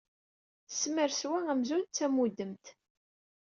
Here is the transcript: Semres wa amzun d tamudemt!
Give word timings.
Semres 0.77 1.19
wa 1.29 1.37
amzun 1.51 1.83
d 1.85 1.93
tamudemt! 1.95 2.65